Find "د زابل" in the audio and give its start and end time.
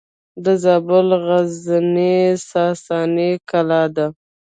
0.43-1.07